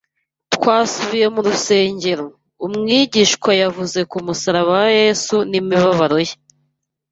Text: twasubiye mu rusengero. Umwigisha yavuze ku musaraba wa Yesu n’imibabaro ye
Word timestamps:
twasubiye 0.55 1.27
mu 1.33 1.41
rusengero. 1.47 2.25
Umwigisha 2.65 3.51
yavuze 3.61 3.99
ku 4.11 4.17
musaraba 4.25 4.71
wa 4.81 4.87
Yesu 5.01 5.35
n’imibabaro 5.49 6.17
ye 6.27 6.35